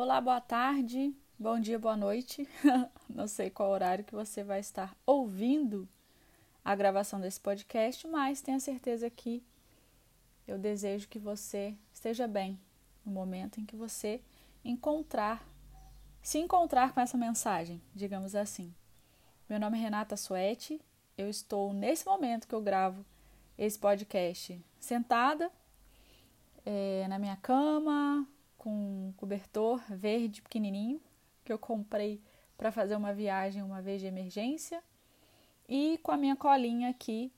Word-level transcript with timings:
Olá, 0.00 0.20
boa 0.20 0.40
tarde, 0.40 1.12
bom 1.36 1.58
dia, 1.58 1.76
boa 1.76 1.96
noite. 1.96 2.48
Não 3.10 3.26
sei 3.26 3.50
qual 3.50 3.68
horário 3.68 4.04
que 4.04 4.14
você 4.14 4.44
vai 4.44 4.60
estar 4.60 4.96
ouvindo 5.04 5.88
a 6.64 6.72
gravação 6.76 7.20
desse 7.20 7.40
podcast, 7.40 8.06
mas 8.06 8.40
tenha 8.40 8.60
certeza 8.60 9.10
que 9.10 9.42
eu 10.46 10.56
desejo 10.56 11.08
que 11.08 11.18
você 11.18 11.76
esteja 11.92 12.28
bem 12.28 12.60
no 13.04 13.10
momento 13.10 13.58
em 13.58 13.64
que 13.64 13.74
você 13.74 14.22
encontrar, 14.64 15.44
se 16.22 16.38
encontrar 16.38 16.92
com 16.94 17.00
essa 17.00 17.18
mensagem, 17.18 17.82
digamos 17.92 18.36
assim. 18.36 18.72
Meu 19.48 19.58
nome 19.58 19.78
é 19.78 19.80
Renata 19.80 20.16
Suete, 20.16 20.80
eu 21.16 21.28
estou 21.28 21.72
nesse 21.72 22.06
momento 22.06 22.46
que 22.46 22.54
eu 22.54 22.62
gravo 22.62 23.04
esse 23.58 23.76
podcast 23.76 24.64
sentada 24.78 25.50
é, 26.64 27.04
na 27.08 27.18
minha 27.18 27.36
cama, 27.36 28.24
com 28.58 28.70
um 28.70 29.12
cobertor 29.16 29.80
verde 29.88 30.42
pequenininho 30.42 31.00
que 31.44 31.52
eu 31.52 31.58
comprei 31.58 32.20
para 32.56 32.72
fazer 32.72 32.96
uma 32.96 33.14
viagem 33.14 33.62
uma 33.62 33.80
vez 33.80 34.00
de 34.00 34.06
emergência 34.06 34.82
e 35.68 35.98
com 36.02 36.10
a 36.10 36.16
minha 36.16 36.36
colinha 36.36 36.90
aqui 36.90 37.32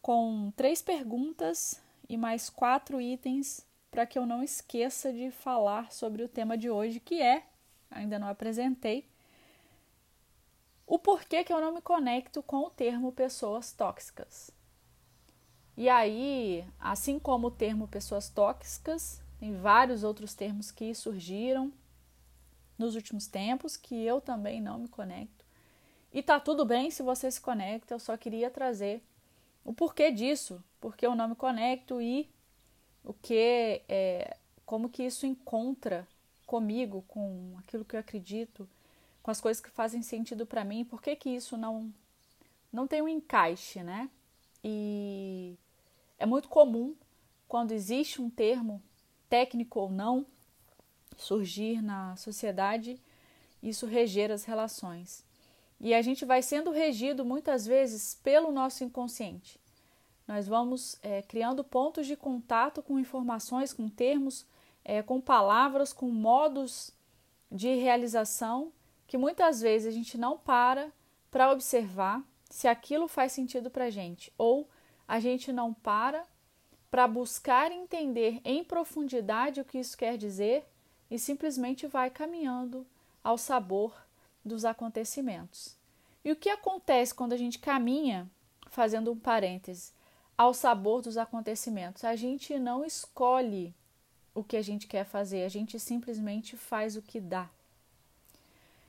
com 0.00 0.50
três 0.56 0.80
perguntas 0.80 1.80
e 2.08 2.16
mais 2.16 2.48
quatro 2.48 3.00
itens 3.00 3.66
para 3.90 4.06
que 4.06 4.18
eu 4.18 4.26
não 4.26 4.42
esqueça 4.42 5.12
de 5.12 5.30
falar 5.30 5.92
sobre 5.92 6.22
o 6.22 6.28
tema 6.28 6.56
de 6.56 6.70
hoje, 6.70 7.00
que 7.00 7.20
é, 7.20 7.44
ainda 7.90 8.18
não 8.18 8.28
apresentei, 8.28 9.08
o 10.86 10.98
porquê 10.98 11.44
que 11.44 11.52
eu 11.52 11.60
não 11.60 11.72
me 11.72 11.82
conecto 11.82 12.42
com 12.42 12.58
o 12.58 12.70
termo 12.70 13.12
pessoas 13.12 13.72
tóxicas. 13.72 14.50
E 15.76 15.88
aí, 15.88 16.66
assim 16.80 17.18
como 17.18 17.48
o 17.48 17.50
termo 17.50 17.86
pessoas 17.86 18.28
tóxicas, 18.28 19.20
tem 19.38 19.56
vários 19.56 20.02
outros 20.02 20.34
termos 20.34 20.70
que 20.70 20.94
surgiram 20.94 21.72
nos 22.76 22.94
últimos 22.94 23.26
tempos 23.26 23.76
que 23.76 23.94
eu 23.94 24.20
também 24.20 24.60
não 24.60 24.78
me 24.78 24.88
conecto. 24.88 25.44
E 26.12 26.22
tá 26.22 26.40
tudo 26.40 26.64
bem 26.64 26.90
se 26.90 27.02
você 27.02 27.30
se 27.30 27.40
conecta, 27.40 27.94
eu 27.94 27.98
só 27.98 28.16
queria 28.16 28.50
trazer 28.50 29.02
o 29.64 29.72
porquê 29.72 30.10
disso, 30.10 30.62
porque 30.80 31.06
eu 31.06 31.14
não 31.14 31.28
me 31.28 31.34
conecto 31.34 32.00
e 32.00 32.28
o 33.04 33.12
que 33.12 33.82
é, 33.88 34.36
como 34.64 34.88
que 34.88 35.02
isso 35.02 35.26
encontra 35.26 36.06
comigo, 36.46 37.04
com 37.06 37.54
aquilo 37.58 37.84
que 37.84 37.94
eu 37.94 38.00
acredito, 38.00 38.68
com 39.22 39.30
as 39.30 39.40
coisas 39.40 39.62
que 39.62 39.70
fazem 39.70 40.02
sentido 40.02 40.46
para 40.46 40.64
mim, 40.64 40.84
por 40.84 41.02
que 41.02 41.14
que 41.14 41.30
isso 41.30 41.56
não 41.56 41.92
não 42.72 42.86
tem 42.86 43.00
um 43.00 43.08
encaixe, 43.08 43.82
né? 43.82 44.10
E 44.62 45.56
é 46.18 46.26
muito 46.26 46.48
comum 46.48 46.94
quando 47.46 47.72
existe 47.72 48.20
um 48.20 48.28
termo 48.28 48.82
técnico 49.28 49.80
ou 49.80 49.90
não, 49.90 50.26
surgir 51.16 51.82
na 51.82 52.16
sociedade, 52.16 53.00
isso 53.62 53.86
reger 53.86 54.30
as 54.30 54.44
relações. 54.44 55.24
E 55.80 55.94
a 55.94 56.02
gente 56.02 56.24
vai 56.24 56.42
sendo 56.42 56.70
regido 56.70 57.24
muitas 57.24 57.66
vezes 57.66 58.14
pelo 58.22 58.50
nosso 58.50 58.82
inconsciente. 58.84 59.60
Nós 60.26 60.46
vamos 60.46 60.98
é, 61.02 61.22
criando 61.22 61.64
pontos 61.64 62.06
de 62.06 62.16
contato 62.16 62.82
com 62.82 62.98
informações, 62.98 63.72
com 63.72 63.88
termos, 63.88 64.44
é, 64.84 65.02
com 65.02 65.20
palavras, 65.20 65.92
com 65.92 66.10
modos 66.10 66.92
de 67.50 67.74
realização 67.76 68.72
que 69.06 69.16
muitas 69.16 69.60
vezes 69.60 69.88
a 69.88 69.90
gente 69.90 70.18
não 70.18 70.36
para 70.36 70.92
para 71.30 71.50
observar 71.50 72.22
se 72.50 72.68
aquilo 72.68 73.08
faz 73.08 73.32
sentido 73.32 73.70
para 73.70 73.86
a 73.86 73.90
gente, 73.90 74.32
ou 74.36 74.68
a 75.06 75.18
gente 75.20 75.52
não 75.52 75.72
para 75.72 76.24
para 76.90 77.06
buscar 77.06 77.70
entender 77.70 78.40
em 78.44 78.64
profundidade 78.64 79.60
o 79.60 79.64
que 79.64 79.78
isso 79.78 79.96
quer 79.96 80.16
dizer 80.16 80.66
e 81.10 81.18
simplesmente 81.18 81.86
vai 81.86 82.10
caminhando 82.10 82.86
ao 83.22 83.36
sabor 83.36 83.94
dos 84.44 84.64
acontecimentos. 84.64 85.76
E 86.24 86.32
o 86.32 86.36
que 86.36 86.48
acontece 86.48 87.14
quando 87.14 87.32
a 87.32 87.36
gente 87.36 87.58
caminha, 87.58 88.30
fazendo 88.70 89.12
um 89.12 89.18
parêntese, 89.18 89.92
ao 90.36 90.54
sabor 90.54 91.02
dos 91.02 91.16
acontecimentos? 91.16 92.04
A 92.04 92.16
gente 92.16 92.58
não 92.58 92.84
escolhe 92.84 93.74
o 94.34 94.44
que 94.44 94.56
a 94.56 94.62
gente 94.62 94.86
quer 94.86 95.04
fazer, 95.04 95.44
a 95.44 95.48
gente 95.48 95.78
simplesmente 95.78 96.56
faz 96.56 96.96
o 96.96 97.02
que 97.02 97.20
dá. 97.20 97.50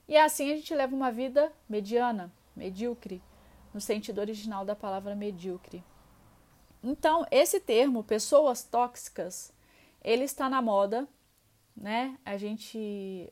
E 0.07 0.18
assim 0.18 0.51
a 0.51 0.56
gente 0.56 0.74
leva 0.74 0.95
uma 0.95 1.12
vida 1.12 1.51
mediana, 1.68 2.31
medíocre, 2.56 3.22
no 3.74 3.79
sentido 3.79 4.19
original 4.19 4.66
da 4.66 4.75
palavra 4.75 5.16
medíocre. 5.16 5.84
Então, 6.84 7.25
esse 7.29 7.59
termo, 7.59 8.03
pessoas 8.03 8.63
tóxicas, 8.63 9.51
ele 10.03 10.23
está 10.23 10.50
na 10.50 10.62
moda, 10.62 11.07
né? 11.75 12.17
A 12.25 12.38
gente 12.38 13.31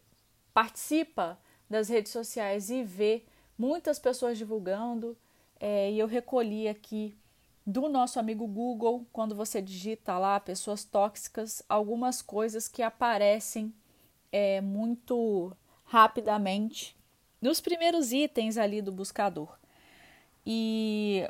participa 0.54 1.40
das 1.70 1.90
redes 1.90 2.12
sociais 2.12 2.70
e 2.70 2.84
vê 2.84 3.24
muitas 3.58 4.00
pessoas 4.00 4.38
divulgando, 4.38 5.18
é, 5.60 5.92
e 5.92 6.00
eu 6.00 6.08
recolhi 6.08 6.68
aqui 6.68 7.18
do 7.66 7.90
nosso 7.90 8.20
amigo 8.20 8.48
Google, 8.48 9.06
quando 9.12 9.36
você 9.36 9.62
digita 9.62 10.18
lá 10.18 10.40
pessoas 10.40 10.86
tóxicas, 10.86 11.62
algumas 11.68 12.22
coisas 12.22 12.68
que 12.68 12.82
aparecem 12.82 13.74
é, 14.32 14.62
muito 14.62 15.52
rapidamente 15.84 16.96
nos 17.42 17.60
primeiros 17.60 18.12
itens 18.14 18.58
ali 18.58 18.82
do 18.82 18.92
buscador. 18.92 19.58
E 20.46 21.30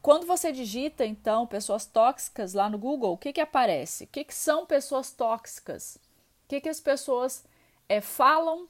quando 0.00 0.26
você 0.26 0.52
digita, 0.52 1.04
então, 1.04 1.46
pessoas 1.46 1.84
tóxicas 1.84 2.54
lá 2.54 2.70
no 2.70 2.78
Google, 2.78 3.12
o 3.12 3.18
que, 3.18 3.32
que 3.32 3.40
aparece? 3.40 4.04
O 4.04 4.06
que, 4.06 4.24
que 4.24 4.34
são 4.34 4.64
pessoas 4.64 5.10
tóxicas? 5.10 5.96
O 6.44 6.48
que, 6.48 6.60
que 6.60 6.68
as 6.68 6.80
pessoas 6.80 7.44
é, 7.88 8.00
falam 8.00 8.68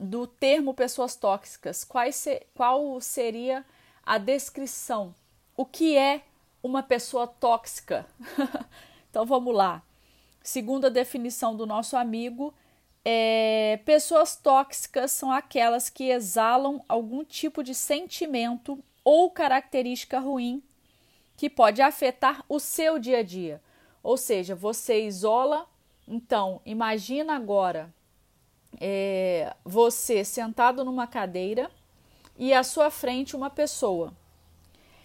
do 0.00 0.26
termo 0.26 0.74
pessoas 0.74 1.14
tóxicas? 1.14 1.86
Se, 2.12 2.46
qual 2.54 3.00
seria 3.00 3.64
a 4.02 4.18
descrição? 4.18 5.14
O 5.56 5.64
que 5.64 5.96
é 5.96 6.22
uma 6.62 6.82
pessoa 6.82 7.26
tóxica? 7.26 8.06
então 9.10 9.26
vamos 9.26 9.54
lá. 9.54 9.82
Segundo 10.42 10.86
a 10.86 10.90
definição 10.90 11.54
do 11.54 11.66
nosso 11.66 11.96
amigo, 11.96 12.52
é, 13.04 13.78
pessoas 13.84 14.34
tóxicas 14.34 15.12
são 15.12 15.30
aquelas 15.30 15.90
que 15.90 16.04
exalam 16.04 16.82
algum 16.88 17.22
tipo 17.22 17.62
de 17.62 17.74
sentimento 17.74 18.82
ou 19.04 19.30
característica 19.30 20.18
ruim 20.18 20.62
que 21.36 21.50
pode 21.50 21.82
afetar 21.82 22.44
o 22.48 22.58
seu 22.58 22.98
dia 22.98 23.18
a 23.18 23.22
dia. 23.22 23.60
Ou 24.02 24.16
seja, 24.16 24.54
você 24.54 25.04
isola. 25.04 25.66
Então, 26.06 26.60
imagina 26.64 27.36
agora 27.36 27.92
é, 28.80 29.54
você 29.64 30.24
sentado 30.24 30.84
numa 30.84 31.06
cadeira 31.06 31.70
e 32.36 32.52
à 32.52 32.62
sua 32.62 32.90
frente 32.90 33.36
uma 33.36 33.50
pessoa. 33.50 34.12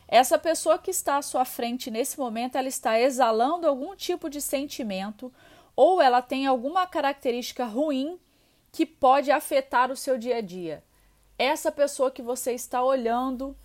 Essa 0.08 0.40
pessoa 0.40 0.80
que 0.80 0.90
está 0.90 1.18
à 1.18 1.22
sua 1.22 1.46
frente 1.46 1.92
nesse 1.92 2.18
momento, 2.18 2.58
ela 2.58 2.68
está 2.68 3.00
exalando 3.00 3.68
algum 3.68 3.96
tipo 3.96 4.30
de 4.30 4.42
sentimento 4.42 5.32
ou 5.76 6.02
ela 6.02 6.22
tem 6.22 6.48
alguma 6.48 6.88
característica 6.88 7.64
ruim 7.66 8.20
que 8.72 8.86
pode 8.86 9.32
afetar 9.32 9.92
o 9.92 9.96
seu 9.96 10.18
dia 10.18 10.38
a 10.38 10.42
dia. 10.42 10.84
Essa 11.38 11.72
pessoa 11.72 12.12
que 12.12 12.22
você 12.22 12.54
está 12.54 12.84
olhando 12.84 13.56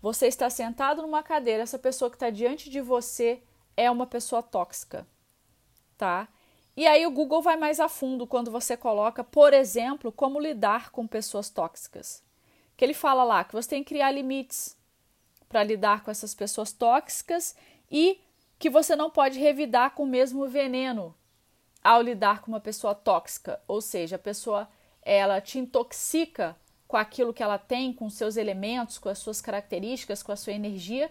você 0.00 0.26
está 0.26 0.48
sentado 0.48 1.02
numa 1.02 1.22
cadeira, 1.22 1.62
essa 1.62 1.78
pessoa 1.78 2.10
que 2.10 2.16
está 2.16 2.30
diante 2.30 2.70
de 2.70 2.80
você 2.80 3.42
é 3.76 3.90
uma 3.90 4.06
pessoa 4.06 4.42
tóxica, 4.42 5.06
tá? 5.96 6.28
E 6.76 6.86
aí 6.86 7.04
o 7.06 7.10
Google 7.10 7.42
vai 7.42 7.56
mais 7.56 7.80
a 7.80 7.88
fundo 7.88 8.26
quando 8.26 8.50
você 8.50 8.76
coloca, 8.76 9.24
por 9.24 9.52
exemplo, 9.52 10.12
como 10.12 10.38
lidar 10.38 10.90
com 10.90 11.08
pessoas 11.08 11.50
tóxicas. 11.50 12.22
Que 12.76 12.84
ele 12.84 12.94
fala 12.94 13.24
lá 13.24 13.42
que 13.42 13.52
você 13.52 13.70
tem 13.70 13.82
que 13.82 13.88
criar 13.88 14.12
limites 14.12 14.76
para 15.48 15.64
lidar 15.64 16.04
com 16.04 16.10
essas 16.10 16.34
pessoas 16.34 16.72
tóxicas 16.72 17.56
e 17.90 18.20
que 18.58 18.70
você 18.70 18.94
não 18.94 19.10
pode 19.10 19.40
revidar 19.40 19.90
com 19.92 20.04
o 20.04 20.06
mesmo 20.06 20.46
veneno 20.46 21.14
ao 21.82 22.02
lidar 22.02 22.42
com 22.42 22.52
uma 22.52 22.60
pessoa 22.60 22.94
tóxica, 22.94 23.60
ou 23.66 23.80
seja, 23.80 24.16
a 24.16 24.18
pessoa 24.18 24.68
ela 25.02 25.40
te 25.40 25.58
intoxica 25.58 26.56
com 26.88 26.96
aquilo 26.96 27.34
que 27.34 27.42
ela 27.42 27.58
tem, 27.58 27.92
com 27.92 28.08
seus 28.08 28.38
elementos, 28.38 28.98
com 28.98 29.10
as 29.10 29.18
suas 29.18 29.42
características, 29.42 30.22
com 30.22 30.32
a 30.32 30.36
sua 30.36 30.54
energia. 30.54 31.10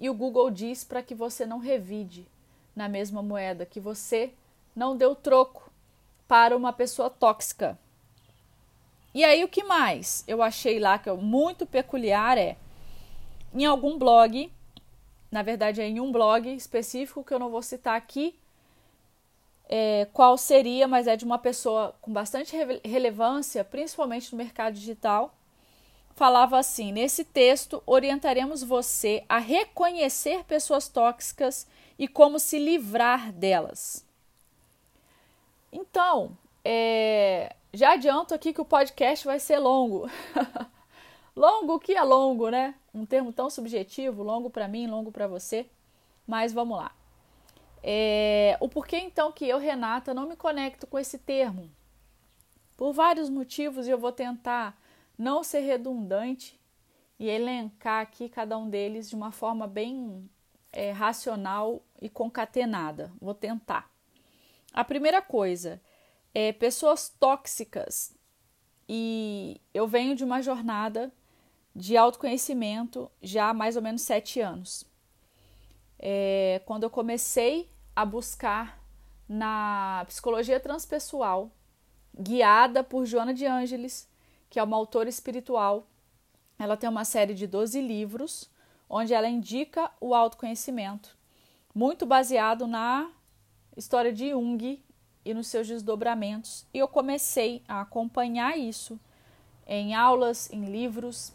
E 0.00 0.08
o 0.08 0.14
Google 0.14 0.50
diz 0.50 0.82
para 0.82 1.02
que 1.02 1.14
você 1.14 1.44
não 1.44 1.58
revide 1.58 2.26
na 2.74 2.88
mesma 2.88 3.22
moeda, 3.22 3.66
que 3.66 3.78
você 3.78 4.32
não 4.74 4.96
deu 4.96 5.14
troco 5.14 5.70
para 6.26 6.56
uma 6.56 6.72
pessoa 6.72 7.10
tóxica. 7.10 7.78
E 9.14 9.24
aí 9.24 9.44
o 9.44 9.48
que 9.48 9.62
mais 9.64 10.24
eu 10.26 10.42
achei 10.42 10.78
lá 10.78 10.98
que 10.98 11.08
é 11.08 11.12
muito 11.12 11.66
peculiar 11.66 12.38
é 12.38 12.56
em 13.52 13.64
algum 13.64 13.98
blog, 13.98 14.50
na 15.30 15.42
verdade 15.42 15.80
é 15.80 15.88
em 15.88 16.00
um 16.00 16.12
blog 16.12 16.54
específico 16.54 17.24
que 17.24 17.34
eu 17.34 17.38
não 17.38 17.50
vou 17.50 17.62
citar 17.62 17.96
aqui, 17.96 18.38
é, 19.68 20.06
qual 20.12 20.38
seria, 20.38 20.88
mas 20.88 21.06
é 21.06 21.14
de 21.14 21.24
uma 21.24 21.38
pessoa 21.38 21.94
com 22.00 22.12
bastante 22.12 22.56
re 22.56 22.80
relevância, 22.84 23.62
principalmente 23.62 24.32
no 24.32 24.38
mercado 24.38 24.74
digital. 24.74 25.34
Falava 26.14 26.58
assim: 26.58 26.90
nesse 26.90 27.24
texto, 27.24 27.82
orientaremos 27.86 28.62
você 28.62 29.24
a 29.28 29.38
reconhecer 29.38 30.42
pessoas 30.44 30.88
tóxicas 30.88 31.66
e 31.98 32.08
como 32.08 32.38
se 32.38 32.58
livrar 32.58 33.30
delas. 33.32 34.06
Então, 35.70 36.36
é, 36.64 37.54
já 37.74 37.92
adianto 37.92 38.34
aqui 38.34 38.52
que 38.52 38.60
o 38.60 38.64
podcast 38.64 39.26
vai 39.26 39.38
ser 39.38 39.58
longo. 39.58 40.10
longo, 41.36 41.74
o 41.74 41.78
que 41.78 41.94
é 41.94 42.02
longo, 42.02 42.48
né? 42.48 42.74
Um 42.94 43.04
termo 43.04 43.32
tão 43.32 43.50
subjetivo, 43.50 44.22
longo 44.22 44.48
para 44.48 44.66
mim, 44.66 44.86
longo 44.86 45.12
para 45.12 45.26
você. 45.26 45.66
Mas 46.26 46.52
vamos 46.52 46.78
lá. 46.78 46.92
É, 47.90 48.54
o 48.60 48.68
porquê 48.68 48.98
então 48.98 49.32
que 49.32 49.46
eu, 49.46 49.56
Renata, 49.56 50.12
não 50.12 50.28
me 50.28 50.36
conecto 50.36 50.86
com 50.86 50.98
esse 50.98 51.16
termo? 51.16 51.70
Por 52.76 52.92
vários 52.92 53.30
motivos, 53.30 53.88
e 53.88 53.90
eu 53.90 53.96
vou 53.96 54.12
tentar 54.12 54.78
não 55.16 55.42
ser 55.42 55.60
redundante 55.60 56.60
e 57.18 57.26
elencar 57.30 58.02
aqui 58.02 58.28
cada 58.28 58.58
um 58.58 58.68
deles 58.68 59.08
de 59.08 59.16
uma 59.16 59.32
forma 59.32 59.66
bem 59.66 60.28
é, 60.70 60.90
racional 60.90 61.82
e 61.98 62.10
concatenada. 62.10 63.10
Vou 63.18 63.32
tentar. 63.32 63.90
A 64.70 64.84
primeira 64.84 65.22
coisa 65.22 65.80
é 66.34 66.52
pessoas 66.52 67.08
tóxicas. 67.08 68.14
E 68.86 69.62
eu 69.72 69.88
venho 69.88 70.14
de 70.14 70.24
uma 70.24 70.42
jornada 70.42 71.10
de 71.74 71.96
autoconhecimento 71.96 73.10
já 73.22 73.48
há 73.48 73.54
mais 73.54 73.76
ou 73.76 73.82
menos 73.82 74.02
sete 74.02 74.42
anos. 74.42 74.84
É, 75.98 76.60
quando 76.66 76.82
eu 76.82 76.90
comecei 76.90 77.70
a 77.98 78.04
buscar 78.04 78.80
na 79.28 80.04
psicologia 80.06 80.60
transpessoal, 80.60 81.50
guiada 82.16 82.84
por 82.84 83.04
Joana 83.04 83.34
de 83.34 83.44
Ângeles, 83.44 84.08
que 84.48 84.60
é 84.60 84.62
uma 84.62 84.76
autora 84.76 85.08
espiritual. 85.08 85.84
Ela 86.56 86.76
tem 86.76 86.88
uma 86.88 87.04
série 87.04 87.34
de 87.34 87.44
12 87.44 87.80
livros 87.80 88.48
onde 88.88 89.12
ela 89.12 89.28
indica 89.28 89.90
o 90.00 90.14
autoconhecimento, 90.14 91.18
muito 91.74 92.06
baseado 92.06 92.68
na 92.68 93.10
história 93.76 94.12
de 94.12 94.30
Jung 94.30 94.80
e 95.24 95.34
nos 95.34 95.48
seus 95.48 95.66
desdobramentos. 95.66 96.64
E 96.72 96.78
eu 96.78 96.86
comecei 96.86 97.64
a 97.66 97.80
acompanhar 97.80 98.56
isso 98.56 98.96
em 99.66 99.96
aulas, 99.96 100.48
em 100.52 100.66
livros, 100.66 101.32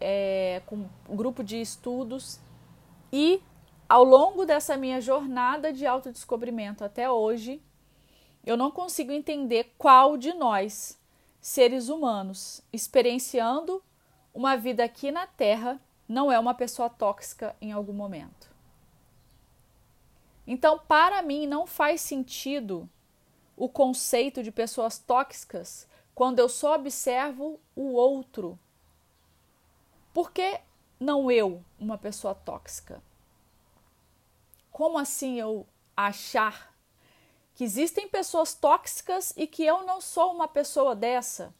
é, 0.00 0.62
com 0.64 0.88
um 1.08 1.16
grupo 1.16 1.42
de 1.42 1.60
estudos 1.60 2.38
e 3.12 3.42
ao 3.88 4.04
longo 4.04 4.44
dessa 4.44 4.76
minha 4.76 5.00
jornada 5.00 5.72
de 5.72 5.86
autodescobrimento 5.86 6.84
até 6.84 7.10
hoje, 7.10 7.62
eu 8.44 8.56
não 8.56 8.70
consigo 8.70 9.12
entender 9.12 9.74
qual 9.78 10.16
de 10.16 10.32
nós, 10.34 10.98
seres 11.40 11.88
humanos, 11.88 12.62
experienciando 12.72 13.82
uma 14.34 14.56
vida 14.56 14.84
aqui 14.84 15.10
na 15.10 15.26
Terra, 15.26 15.80
não 16.08 16.30
é 16.30 16.38
uma 16.38 16.54
pessoa 16.54 16.90
tóxica 16.90 17.56
em 17.60 17.72
algum 17.72 17.92
momento. 17.92 18.52
Então, 20.46 20.78
para 20.78 21.22
mim, 21.22 21.46
não 21.46 21.66
faz 21.66 22.00
sentido 22.00 22.88
o 23.56 23.68
conceito 23.68 24.42
de 24.42 24.50
pessoas 24.50 24.98
tóxicas 24.98 25.88
quando 26.14 26.38
eu 26.38 26.48
só 26.48 26.74
observo 26.74 27.58
o 27.74 27.92
outro. 27.92 28.58
Por 30.12 30.30
que 30.30 30.60
não 31.00 31.30
eu, 31.30 31.64
uma 31.78 31.96
pessoa 31.96 32.34
tóxica? 32.34 33.02
Como 34.74 34.98
assim 34.98 35.38
eu 35.38 35.68
achar 35.96 36.74
que 37.54 37.62
existem 37.62 38.08
pessoas 38.08 38.54
tóxicas 38.54 39.32
e 39.36 39.46
que 39.46 39.64
eu 39.64 39.84
não 39.84 40.00
sou 40.00 40.32
uma 40.32 40.48
pessoa 40.48 40.96
dessa? 40.96 41.54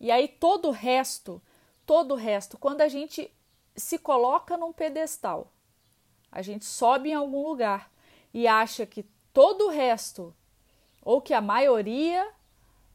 E 0.00 0.10
aí 0.10 0.26
todo 0.26 0.68
o 0.68 0.70
resto, 0.70 1.38
todo 1.84 2.12
o 2.12 2.16
resto, 2.16 2.56
quando 2.56 2.80
a 2.80 2.88
gente 2.88 3.30
se 3.76 3.98
coloca 3.98 4.56
num 4.56 4.72
pedestal, 4.72 5.52
a 6.32 6.40
gente 6.40 6.64
sobe 6.64 7.10
em 7.10 7.14
algum 7.14 7.46
lugar 7.46 7.92
e 8.32 8.48
acha 8.48 8.86
que 8.86 9.02
todo 9.30 9.66
o 9.66 9.70
resto, 9.70 10.34
ou 11.02 11.20
que 11.20 11.34
a 11.34 11.42
maioria 11.42 12.26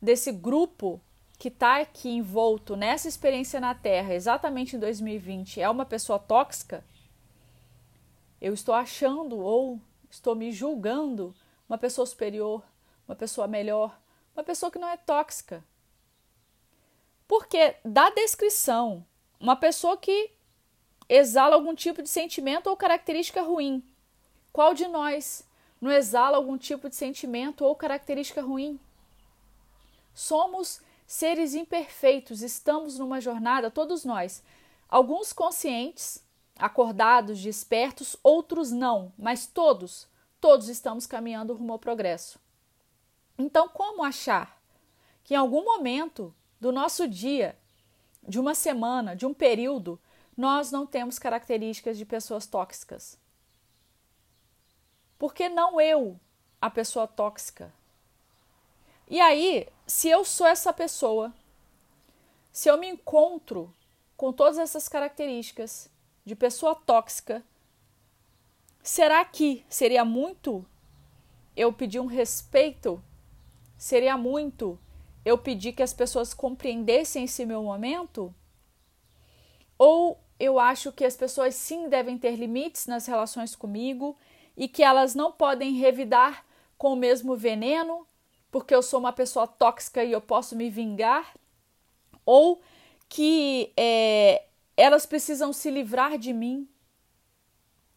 desse 0.01 0.31
grupo 0.31 0.99
que 1.37 1.49
está 1.49 1.81
aqui 1.81 2.09
envolto 2.09 2.75
nessa 2.75 3.07
experiência 3.07 3.59
na 3.59 3.75
Terra, 3.75 4.15
exatamente 4.15 4.75
em 4.75 4.79
2020, 4.79 5.61
é 5.61 5.69
uma 5.69 5.85
pessoa 5.85 6.17
tóxica, 6.17 6.83
eu 8.43 8.53
estou 8.53 8.75
achando 8.75 9.39
ou 9.39 9.79
estou 10.09 10.35
me 10.35 10.51
julgando 10.51 11.33
uma 11.67 11.77
pessoa 11.77 12.05
superior, 12.05 12.61
uma 13.07 13.15
pessoa 13.15 13.47
melhor, 13.47 13.97
uma 14.35 14.43
pessoa 14.43 14.69
que 14.69 14.77
não 14.77 14.89
é 14.89 14.97
tóxica. 14.97 15.63
Porque 17.25 17.77
da 17.85 18.09
descrição, 18.09 19.05
uma 19.39 19.55
pessoa 19.55 19.95
que 19.95 20.29
exala 21.07 21.55
algum 21.55 21.73
tipo 21.73 22.03
de 22.03 22.09
sentimento 22.09 22.67
ou 22.67 22.75
característica 22.75 23.41
ruim. 23.41 23.81
Qual 24.51 24.73
de 24.73 24.89
nós 24.89 25.47
não 25.79 25.89
exala 25.89 26.35
algum 26.35 26.57
tipo 26.57 26.89
de 26.89 26.97
sentimento 26.97 27.63
ou 27.63 27.73
característica 27.75 28.41
ruim? 28.41 28.77
Somos 30.13 30.81
seres 31.07 31.53
imperfeitos, 31.53 32.41
estamos 32.41 32.99
numa 32.99 33.21
jornada, 33.21 33.71
todos 33.71 34.03
nós, 34.03 34.43
alguns 34.89 35.31
conscientes, 35.31 36.22
acordados, 36.57 37.41
despertos, 37.41 38.15
outros 38.23 38.71
não, 38.71 39.11
mas 39.17 39.45
todos, 39.45 40.07
todos 40.39 40.69
estamos 40.69 41.05
caminhando 41.05 41.53
rumo 41.53 41.73
ao 41.73 41.79
progresso. 41.79 42.39
Então, 43.37 43.67
como 43.67 44.03
achar 44.03 44.61
que 45.23 45.33
em 45.33 45.37
algum 45.37 45.63
momento 45.63 46.33
do 46.59 46.71
nosso 46.71 47.07
dia, 47.07 47.57
de 48.27 48.39
uma 48.39 48.53
semana, 48.53 49.15
de 49.15 49.25
um 49.25 49.33
período, 49.33 49.99
nós 50.35 50.71
não 50.71 50.85
temos 50.85 51.19
características 51.19 51.97
de 51.97 52.05
pessoas 52.05 52.45
tóxicas. 52.45 53.17
Por 55.17 55.33
que 55.33 55.49
não 55.49 55.79
eu, 55.79 56.19
a 56.61 56.69
pessoa 56.69 57.07
tóxica? 57.07 57.71
E 59.07 59.19
aí, 59.19 59.67
se 59.85 60.09
eu 60.09 60.23
sou 60.25 60.47
essa 60.47 60.73
pessoa, 60.73 61.33
se 62.51 62.69
eu 62.69 62.77
me 62.77 62.87
encontro 62.87 63.73
com 64.15 64.31
todas 64.31 64.57
essas 64.57 64.87
características 64.87 65.89
de 66.25 66.35
pessoa 66.35 66.75
tóxica, 66.75 67.43
será 68.81 69.23
que 69.25 69.65
seria 69.69 70.05
muito 70.05 70.65
eu 71.55 71.71
pedir 71.71 71.99
um 71.99 72.05
respeito? 72.05 73.03
Seria 73.77 74.17
muito 74.17 74.79
eu 75.25 75.37
pedir 75.37 75.73
que 75.73 75.83
as 75.83 75.93
pessoas 75.93 76.33
compreendessem 76.33 77.25
esse 77.25 77.45
meu 77.45 77.63
momento? 77.63 78.33
Ou 79.77 80.19
eu 80.39 80.59
acho 80.59 80.91
que 80.91 81.05
as 81.05 81.15
pessoas 81.15 81.55
sim 81.55 81.89
devem 81.89 82.17
ter 82.17 82.35
limites 82.35 82.87
nas 82.87 83.05
relações 83.05 83.55
comigo 83.55 84.17
e 84.55 84.67
que 84.67 84.83
elas 84.83 85.15
não 85.15 85.31
podem 85.31 85.73
revidar 85.73 86.45
com 86.77 86.93
o 86.93 86.97
mesmo 86.97 87.35
veneno, 87.35 88.05
porque 88.51 88.75
eu 88.75 88.81
sou 88.81 88.99
uma 88.99 89.13
pessoa 89.13 89.47
tóxica 89.47 90.03
e 90.03 90.11
eu 90.11 90.21
posso 90.21 90.55
me 90.55 90.69
vingar, 90.69 91.33
ou 92.25 92.61
que 93.07 93.71
é, 93.77 94.43
elas 94.75 95.05
precisam 95.05 95.53
se 95.53 95.69
livrar 95.69 96.17
de 96.17 96.33
mim. 96.33 96.67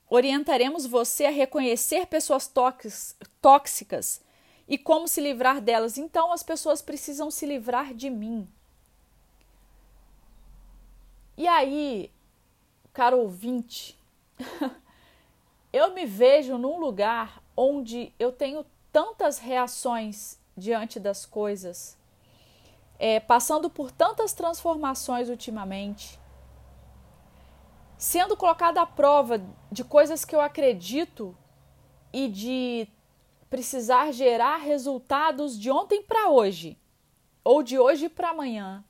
Orientaremos 0.09 0.87
você 0.87 1.27
a 1.27 1.31
reconhecer 1.31 2.07
pessoas 2.07 2.51
tóxicas 3.41 4.21
e 4.69 4.79
como 4.79 5.09
se 5.09 5.21
livrar 5.21 5.61
delas. 5.61 5.99
Então, 5.99 6.33
as 6.33 6.43
pessoas 6.43 6.83
precisam 6.83 7.31
se 7.31 7.47
livrar 7.47 7.95
de 7.95 8.11
mim. 8.11 8.49
E 11.37 11.47
aí, 11.47 12.11
caro 12.93 13.19
ouvinte, 13.19 13.99
eu 15.73 15.93
me 15.93 16.07
vejo 16.07 16.57
num 16.57 16.79
lugar 16.79 17.43
onde 17.57 18.13
eu 18.19 18.33
tenho 18.33 18.65
tantas 18.93 19.39
reações 19.39 20.39
diante 20.57 20.99
das 20.99 21.27
coisas, 21.27 21.99
é, 22.99 23.21
passando 23.21 23.69
por 23.69 23.91
tantas 23.91 24.33
transformações 24.33 25.29
ultimamente, 25.29 26.19
sendo 27.99 28.37
colocada 28.37 28.83
à 28.83 28.87
prova 28.87 29.43
de 29.71 29.83
coisas 29.85 30.25
que 30.25 30.35
eu 30.35 30.41
acredito 30.41 31.37
e 32.13 32.29
de 32.29 32.89
precisar 33.49 34.13
gerar 34.13 34.59
resultados 34.59 35.59
de 35.59 35.71
ontem 35.71 36.03
para 36.03 36.29
hoje 36.29 36.79
ou 37.45 37.63
de 37.63 37.79
hoje 37.79 38.09
para 38.09 38.31
amanhã 38.31 38.85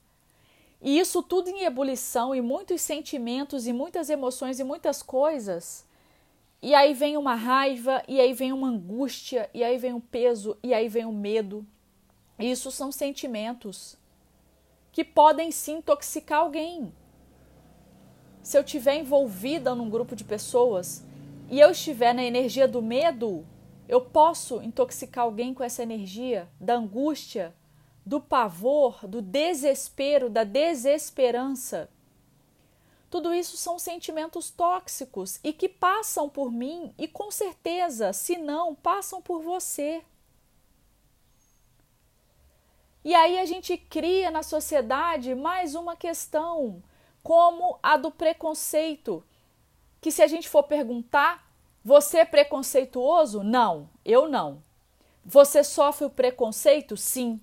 e 0.80 0.98
isso 0.98 1.22
tudo 1.22 1.48
em 1.48 1.64
ebulição, 1.64 2.34
e 2.34 2.40
muitos 2.40 2.80
sentimentos, 2.80 3.66
e 3.66 3.72
muitas 3.72 4.10
emoções, 4.10 4.60
e 4.60 4.64
muitas 4.64 5.02
coisas. 5.02 5.86
E 6.62 6.74
aí 6.74 6.92
vem 6.92 7.16
uma 7.16 7.34
raiva, 7.34 8.02
e 8.06 8.20
aí 8.20 8.32
vem 8.32 8.52
uma 8.52 8.68
angústia, 8.68 9.48
e 9.54 9.64
aí 9.64 9.78
vem 9.78 9.92
um 9.92 10.00
peso, 10.00 10.56
e 10.62 10.74
aí 10.74 10.88
vem 10.88 11.04
o 11.04 11.08
um 11.08 11.18
medo. 11.18 11.66
E 12.38 12.50
isso 12.50 12.70
são 12.70 12.92
sentimentos 12.92 13.96
que 14.92 15.04
podem 15.04 15.50
sim 15.50 15.78
intoxicar 15.78 16.40
alguém. 16.40 16.92
Se 18.46 18.56
eu 18.56 18.62
estiver 18.62 18.94
envolvida 18.94 19.74
num 19.74 19.90
grupo 19.90 20.14
de 20.14 20.22
pessoas 20.22 21.02
e 21.50 21.58
eu 21.58 21.72
estiver 21.72 22.14
na 22.14 22.22
energia 22.22 22.68
do 22.68 22.80
medo, 22.80 23.44
eu 23.88 24.00
posso 24.00 24.62
intoxicar 24.62 25.24
alguém 25.24 25.52
com 25.52 25.64
essa 25.64 25.82
energia 25.82 26.48
da 26.60 26.76
angústia, 26.76 27.52
do 28.04 28.20
pavor, 28.20 29.04
do 29.04 29.20
desespero, 29.20 30.30
da 30.30 30.44
desesperança. 30.44 31.90
Tudo 33.10 33.34
isso 33.34 33.56
são 33.56 33.80
sentimentos 33.80 34.48
tóxicos 34.48 35.40
e 35.42 35.52
que 35.52 35.68
passam 35.68 36.28
por 36.28 36.52
mim 36.52 36.94
e 36.96 37.08
com 37.08 37.32
certeza, 37.32 38.12
se 38.12 38.36
não, 38.36 38.76
passam 38.76 39.20
por 39.20 39.42
você. 39.42 40.04
E 43.04 43.12
aí 43.12 43.40
a 43.40 43.44
gente 43.44 43.76
cria 43.76 44.30
na 44.30 44.44
sociedade 44.44 45.34
mais 45.34 45.74
uma 45.74 45.96
questão, 45.96 46.80
como 47.26 47.76
a 47.82 47.96
do 47.96 48.08
preconceito, 48.08 49.20
que 50.00 50.12
se 50.12 50.22
a 50.22 50.28
gente 50.28 50.48
for 50.48 50.62
perguntar, 50.62 51.44
você 51.84 52.18
é 52.18 52.24
preconceituoso? 52.24 53.42
Não, 53.42 53.90
eu 54.04 54.28
não. 54.28 54.62
Você 55.24 55.64
sofre 55.64 56.04
o 56.04 56.10
preconceito? 56.10 56.96
Sim. 56.96 57.40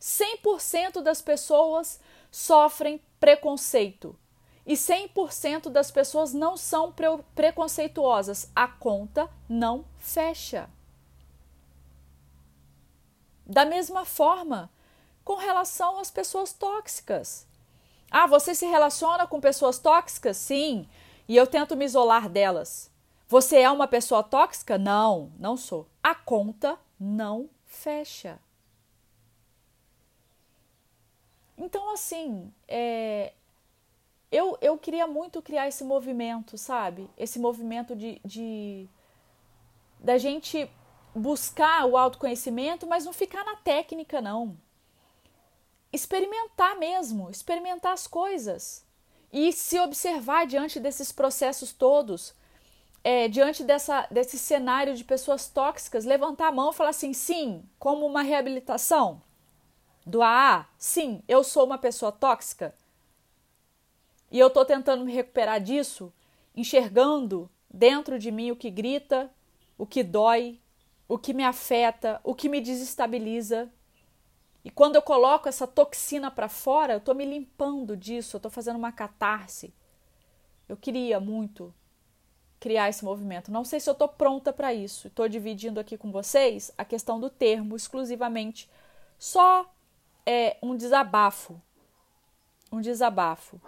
100% 0.00 1.02
das 1.02 1.20
pessoas 1.20 2.00
sofrem 2.30 2.98
preconceito. 3.20 4.16
E 4.64 4.72
100% 4.72 5.68
das 5.68 5.90
pessoas 5.90 6.32
não 6.32 6.56
são 6.56 6.90
pre 6.90 7.06
preconceituosas. 7.34 8.50
A 8.56 8.66
conta 8.66 9.28
não 9.46 9.84
fecha. 9.98 10.66
Da 13.44 13.66
mesma 13.66 14.06
forma, 14.06 14.70
com 15.22 15.34
relação 15.34 15.98
às 15.98 16.10
pessoas 16.10 16.54
tóxicas. 16.54 17.49
Ah, 18.10 18.26
você 18.26 18.54
se 18.54 18.66
relaciona 18.66 19.26
com 19.26 19.40
pessoas 19.40 19.78
tóxicas? 19.78 20.36
Sim. 20.36 20.88
E 21.28 21.36
eu 21.36 21.46
tento 21.46 21.76
me 21.76 21.84
isolar 21.84 22.28
delas. 22.28 22.90
Você 23.28 23.58
é 23.58 23.70
uma 23.70 23.86
pessoa 23.86 24.22
tóxica? 24.22 24.76
Não, 24.76 25.30
não 25.38 25.56
sou. 25.56 25.86
A 26.02 26.14
conta 26.14 26.76
não 26.98 27.48
fecha. 27.64 28.40
Então, 31.56 31.92
assim, 31.92 32.52
é, 32.66 33.32
eu, 34.32 34.56
eu 34.60 34.76
queria 34.78 35.06
muito 35.06 35.40
criar 35.42 35.68
esse 35.68 35.84
movimento, 35.84 36.56
sabe? 36.56 37.08
Esse 37.16 37.38
movimento 37.38 37.94
de, 37.94 38.20
de 38.24 38.88
da 39.98 40.18
gente 40.18 40.68
buscar 41.14 41.84
o 41.86 41.96
autoconhecimento, 41.96 42.86
mas 42.86 43.04
não 43.04 43.12
ficar 43.12 43.44
na 43.44 43.56
técnica, 43.56 44.20
não. 44.20 44.56
Experimentar 45.92 46.78
mesmo, 46.78 47.30
experimentar 47.30 47.92
as 47.92 48.06
coisas. 48.06 48.84
E 49.32 49.52
se 49.52 49.78
observar 49.78 50.46
diante 50.46 50.80
desses 50.80 51.12
processos 51.12 51.72
todos, 51.72 52.34
é, 53.02 53.28
diante 53.28 53.64
dessa, 53.64 54.06
desse 54.10 54.38
cenário 54.38 54.94
de 54.94 55.04
pessoas 55.04 55.48
tóxicas, 55.48 56.04
levantar 56.04 56.48
a 56.48 56.52
mão 56.52 56.70
e 56.70 56.74
falar 56.74 56.90
assim: 56.90 57.12
sim, 57.12 57.64
como 57.78 58.06
uma 58.06 58.22
reabilitação 58.22 59.22
do 60.04 60.22
AA, 60.22 60.66
sim, 60.76 61.22
eu 61.28 61.44
sou 61.44 61.64
uma 61.64 61.78
pessoa 61.78 62.10
tóxica. 62.10 62.74
E 64.30 64.38
eu 64.38 64.48
estou 64.48 64.64
tentando 64.64 65.04
me 65.04 65.12
recuperar 65.12 65.60
disso, 65.60 66.12
enxergando 66.54 67.50
dentro 67.68 68.18
de 68.18 68.30
mim 68.30 68.50
o 68.50 68.56
que 68.56 68.70
grita, 68.70 69.30
o 69.76 69.86
que 69.86 70.02
dói, 70.02 70.60
o 71.08 71.18
que 71.18 71.32
me 71.32 71.44
afeta, 71.44 72.20
o 72.22 72.34
que 72.34 72.48
me 72.48 72.60
desestabiliza. 72.60 73.72
E 74.64 74.70
quando 74.70 74.96
eu 74.96 75.02
coloco 75.02 75.48
essa 75.48 75.66
toxina 75.66 76.30
para 76.30 76.48
fora, 76.48 76.94
eu 76.94 76.98
estou 76.98 77.14
me 77.14 77.24
limpando 77.24 77.96
disso, 77.96 78.36
eu 78.36 78.38
estou 78.38 78.50
fazendo 78.50 78.76
uma 78.76 78.92
catarse. 78.92 79.72
Eu 80.68 80.76
queria 80.76 81.18
muito 81.18 81.74
criar 82.60 82.90
esse 82.90 83.04
movimento. 83.04 83.50
Não 83.50 83.64
sei 83.64 83.80
se 83.80 83.88
eu 83.88 83.92
estou 83.92 84.06
pronta 84.06 84.52
para 84.52 84.72
isso. 84.72 85.08
Estou 85.08 85.28
dividindo 85.28 85.80
aqui 85.80 85.96
com 85.96 86.12
vocês 86.12 86.70
a 86.76 86.84
questão 86.84 87.18
do 87.18 87.30
termo 87.30 87.74
exclusivamente. 87.74 88.68
Só 89.18 89.72
é 90.26 90.58
um 90.62 90.76
desabafo. 90.76 91.60
Um 92.70 92.80
desabafo 92.80 93.60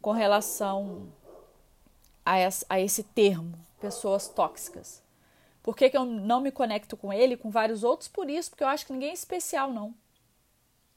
com 0.00 0.12
relação 0.12 1.12
a 2.24 2.80
esse 2.80 3.02
termo, 3.02 3.58
pessoas 3.80 4.28
tóxicas. 4.28 5.02
Por 5.62 5.76
que, 5.76 5.90
que 5.90 5.96
eu 5.96 6.04
não 6.04 6.40
me 6.40 6.50
conecto 6.50 6.96
com 6.96 7.12
ele, 7.12 7.36
com 7.36 7.50
vários 7.50 7.84
outros? 7.84 8.08
Por 8.08 8.30
isso, 8.30 8.50
porque 8.50 8.64
eu 8.64 8.68
acho 8.68 8.86
que 8.86 8.92
ninguém 8.92 9.10
é 9.10 9.14
especial, 9.14 9.70
não. 9.72 9.94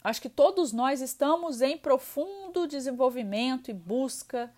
Acho 0.03 0.21
que 0.21 0.29
todos 0.29 0.73
nós 0.73 1.01
estamos 1.01 1.61
em 1.61 1.77
profundo 1.77 2.67
desenvolvimento 2.67 3.71
e 3.71 3.73
busca 3.73 4.53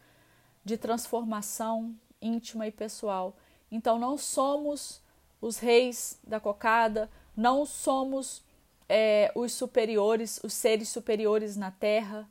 de 0.64 0.78
transformação 0.78 1.96
íntima 2.20 2.66
e 2.66 2.72
pessoal. 2.72 3.38
Então, 3.72 4.00
não 4.00 4.18
somos 4.18 5.02
os 5.40 5.60
reis 5.60 6.18
da 6.24 6.40
cocada, 6.40 7.10
não 7.38 7.66
somos 7.66 8.44
é, 8.90 9.32
os 9.36 9.52
superiores, 9.54 10.40
os 10.44 10.54
seres 10.54 10.90
superiores 10.90 11.56
na 11.56 11.70
terra. 11.70 12.28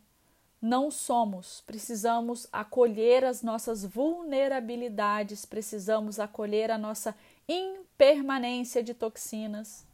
Não 0.61 0.91
somos. 0.91 1.63
Precisamos 1.67 2.49
acolher 2.51 3.25
as 3.25 3.43
nossas 3.43 3.85
vulnerabilidades, 3.85 5.45
precisamos 5.45 6.19
acolher 6.19 6.71
a 6.71 6.79
nossa 6.79 7.15
impermanência 7.47 8.83
de 8.83 8.95
toxinas. 8.95 9.85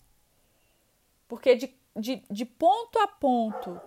Porque 1.27 1.57
de, 1.57 1.75
de, 1.97 2.23
de 2.31 2.45
ponto 2.45 2.99
a 2.99 3.07
ponto, 3.07 3.81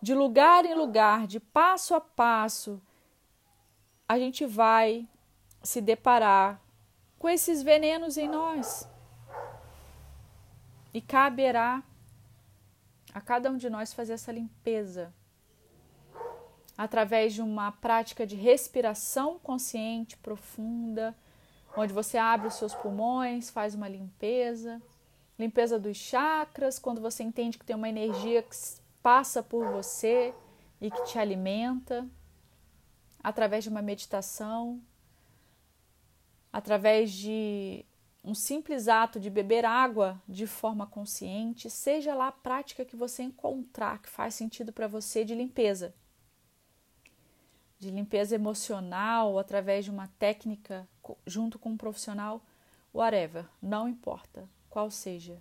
de 0.00 0.14
lugar 0.14 0.64
em 0.64 0.74
lugar, 0.74 1.26
de 1.26 1.40
passo 1.40 1.94
a 1.94 2.00
passo, 2.00 2.80
a 4.08 4.18
gente 4.18 4.46
vai 4.46 5.08
se 5.62 5.80
deparar 5.80 6.60
com 7.18 7.28
esses 7.28 7.62
venenos 7.62 8.16
em 8.16 8.28
nós. 8.28 8.88
E 10.94 11.00
caberá 11.00 11.82
a 13.12 13.20
cada 13.20 13.50
um 13.50 13.56
de 13.56 13.68
nós 13.68 13.92
fazer 13.92 14.14
essa 14.14 14.32
limpeza 14.32 15.12
através 16.76 17.34
de 17.34 17.42
uma 17.42 17.72
prática 17.72 18.24
de 18.24 18.36
respiração 18.36 19.38
consciente 19.38 20.16
profunda 20.16 21.14
onde 21.76 21.92
você 21.92 22.16
abre 22.18 22.48
os 22.48 22.54
seus 22.54 22.74
pulmões, 22.74 23.50
faz 23.50 23.74
uma 23.74 23.88
limpeza, 23.88 24.80
limpeza 25.38 25.78
dos 25.78 25.96
chakras, 25.96 26.78
quando 26.78 27.00
você 27.00 27.22
entende 27.22 27.58
que 27.58 27.64
tem 27.64 27.76
uma 27.76 27.88
energia 27.88 28.42
que 28.42 28.56
passa 29.02 29.42
por 29.42 29.64
você 29.70 30.34
e 30.80 30.90
que 30.90 31.04
te 31.04 31.18
alimenta, 31.18 32.08
através 33.22 33.62
de 33.62 33.70
uma 33.70 33.80
meditação, 33.80 34.82
através 36.52 37.12
de 37.12 37.84
um 38.24 38.34
simples 38.34 38.88
ato 38.88 39.20
de 39.20 39.30
beber 39.30 39.64
água 39.64 40.20
de 40.28 40.46
forma 40.46 40.86
consciente, 40.86 41.70
seja 41.70 42.14
lá 42.14 42.28
a 42.28 42.32
prática 42.32 42.84
que 42.84 42.96
você 42.96 43.22
encontrar 43.22 44.02
que 44.02 44.10
faz 44.10 44.34
sentido 44.34 44.72
para 44.72 44.88
você 44.88 45.24
de 45.24 45.34
limpeza. 45.34 45.94
De 47.78 47.90
limpeza 47.90 48.34
emocional 48.34 49.38
através 49.38 49.84
de 49.84 49.90
uma 49.90 50.08
técnica 50.18 50.88
junto 51.24 51.60
com 51.60 51.70
um 51.70 51.76
profissional, 51.76 52.42
whatever, 52.92 53.46
não 53.62 53.88
importa 53.88 54.48
qual 54.68 54.90
seja. 54.90 55.40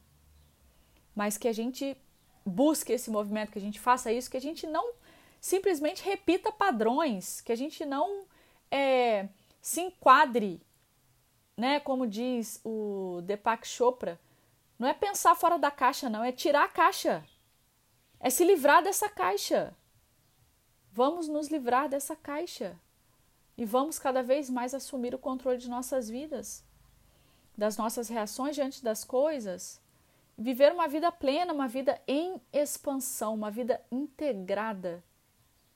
Mas 1.16 1.38
que 1.38 1.48
a 1.48 1.54
gente 1.54 1.98
busque 2.46 2.94
esse 2.94 3.10
movimento, 3.10 3.52
que 3.52 3.60
a 3.60 3.62
gente 3.62 3.80
faça 3.80 4.12
isso, 4.12 4.30
que 4.30 4.38
a 4.38 4.42
gente 4.42 4.66
não 4.66 4.94
simplesmente 5.40 6.04
repita 6.04 6.52
padrões, 6.52 7.42
que 7.42 7.52
a 7.52 7.56
gente 7.56 7.86
não 7.86 8.26
é, 8.72 9.28
se 9.62 9.82
enquadre, 9.82 10.62
né? 11.56 11.80
Como 11.80 12.08
diz 12.08 12.60
o 12.64 13.22
Deepak 13.24 13.68
Chopra, 13.68 14.20
não 14.78 14.88
é 14.88 14.94
pensar 14.94 15.36
fora 15.36 15.58
da 15.58 15.72
caixa, 15.72 16.10
não, 16.10 16.24
é 16.24 16.32
tirar 16.32 16.66
a 16.66 16.70
caixa, 16.70 17.24
é 18.20 18.30
se 18.30 18.44
livrar 18.44 18.84
dessa 18.84 19.10
caixa. 19.10 19.76
Vamos 20.92 21.28
nos 21.28 21.48
livrar 21.50 21.88
dessa 21.88 22.16
caixa 22.16 22.76
e 23.58 23.66
vamos 23.66 24.00
cada 24.00 24.24
vez 24.24 24.50
mais 24.50 24.74
assumir 24.74 25.14
o 25.14 25.20
controle 25.20 25.58
de 25.58 25.70
nossas 25.70 26.10
vidas, 26.10 26.64
das 27.58 27.78
nossas 27.78 28.08
reações 28.08 28.56
diante 28.56 28.84
das 28.84 29.04
coisas, 29.04 29.82
viver 30.38 30.72
uma 30.72 30.88
vida 30.88 31.12
plena, 31.12 31.54
uma 31.54 31.68
vida 31.68 32.00
em 32.08 32.40
expansão, 32.54 33.34
uma 33.34 33.50
vida 33.50 33.82
integrada, 33.92 35.04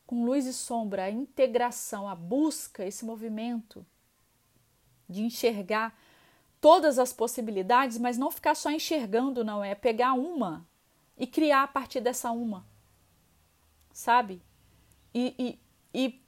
com 0.05 0.23
luz 0.23 0.45
e 0.45 0.53
sombra, 0.53 1.05
a 1.05 1.09
integração, 1.11 2.07
a 2.07 2.13
busca, 2.13 2.85
esse 2.85 3.03
movimento 3.03 3.85
de 5.09 5.23
enxergar 5.23 5.97
todas 6.59 6.99
as 6.99 7.11
possibilidades, 7.11 7.97
mas 7.97 8.17
não 8.17 8.29
ficar 8.29 8.55
só 8.55 8.69
enxergando, 8.69 9.43
não 9.43 9.63
é 9.63 9.73
pegar 9.73 10.13
uma 10.13 10.65
e 11.17 11.25
criar 11.25 11.63
a 11.63 11.67
partir 11.67 12.01
dessa 12.01 12.31
uma, 12.31 12.65
sabe? 13.91 14.41
e, 15.13 15.35
e, 15.93 16.05
e 16.07 16.21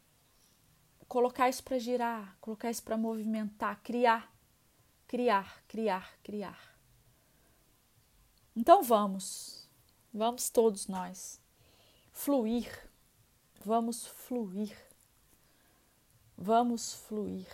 colocar 1.08 1.50
isso 1.50 1.64
para 1.64 1.80
girar, 1.80 2.36
colocar 2.42 2.70
isso 2.70 2.84
para 2.84 2.98
movimentar, 2.98 3.80
criar, 3.82 4.33
criar, 5.14 5.64
criar, 5.68 6.18
criar. 6.24 6.76
Então 8.56 8.82
vamos, 8.82 9.70
vamos 10.12 10.50
todos 10.50 10.88
nós 10.88 11.40
fluir, 12.12 12.68
vamos 13.64 14.08
fluir, 14.08 14.76
vamos 16.36 16.96
fluir. 16.96 17.48